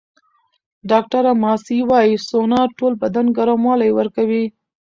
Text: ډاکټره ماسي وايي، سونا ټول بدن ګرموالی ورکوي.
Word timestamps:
ډاکټره 0.89 1.31
ماسي 1.43 1.77
وايي، 1.89 2.15
سونا 2.29 2.61
ټول 2.77 2.93
بدن 3.03 3.25
ګرموالی 3.37 3.91
ورکوي. 3.93 4.45